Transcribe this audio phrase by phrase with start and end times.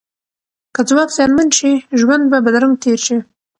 [0.73, 3.17] که ځواک زیانمن شي، ژوند به بدرنګ تیر شي.